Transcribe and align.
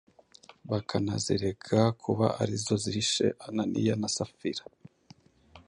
bakanazirega 0.69 1.79
kuba 2.03 2.25
ari 2.41 2.55
zo 2.65 2.75
zishe 2.83 3.25
Ananiya 3.45 3.93
na 4.01 4.09
Safira, 4.15 4.63